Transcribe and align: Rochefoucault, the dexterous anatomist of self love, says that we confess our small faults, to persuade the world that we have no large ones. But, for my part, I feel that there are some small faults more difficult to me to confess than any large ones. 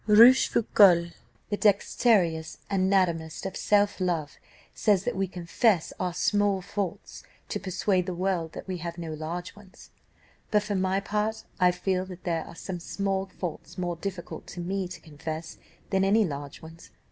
Rochefoucault, 0.07 1.11
the 1.51 1.57
dexterous 1.57 2.57
anatomist 2.71 3.45
of 3.45 3.55
self 3.55 3.99
love, 4.01 4.37
says 4.73 5.03
that 5.03 5.15
we 5.15 5.27
confess 5.27 5.93
our 5.99 6.11
small 6.11 6.59
faults, 6.59 7.21
to 7.49 7.59
persuade 7.59 8.07
the 8.07 8.13
world 8.15 8.53
that 8.53 8.67
we 8.67 8.77
have 8.77 8.97
no 8.97 9.13
large 9.13 9.55
ones. 9.55 9.91
But, 10.49 10.63
for 10.63 10.73
my 10.73 11.01
part, 11.01 11.43
I 11.59 11.69
feel 11.71 12.07
that 12.07 12.23
there 12.23 12.45
are 12.45 12.55
some 12.55 12.79
small 12.79 13.27
faults 13.27 13.77
more 13.77 13.95
difficult 13.95 14.47
to 14.47 14.59
me 14.59 14.87
to 14.87 14.99
confess 15.01 15.59
than 15.91 16.03
any 16.03 16.25
large 16.25 16.63
ones. 16.63 16.89